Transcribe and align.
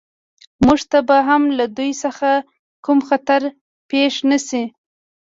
موږ 0.65 0.79
ته 0.91 0.97
به 1.07 1.17
هم 1.27 1.43
له 1.57 1.65
دوی 1.77 1.91
څخه 2.03 2.29
کوم 2.85 2.99
خطر 3.07 3.41
پېښ 3.89 4.13
نه 4.29 4.37
شي 4.47 4.63